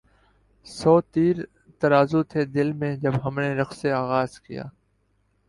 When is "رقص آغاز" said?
3.55-4.39